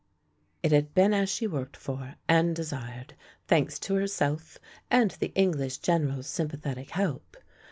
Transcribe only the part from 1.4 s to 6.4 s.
worked for and desired, thanks to herself and the English General's